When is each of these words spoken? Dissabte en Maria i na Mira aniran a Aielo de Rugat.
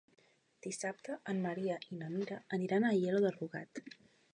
Dissabte 0.65 1.19
en 1.35 1.43
Maria 1.45 1.77
i 1.91 2.01
na 2.01 2.11
Mira 2.17 2.41
aniran 2.59 2.89
a 2.91 2.95
Aielo 2.99 3.25
de 3.29 3.39
Rugat. 3.41 3.89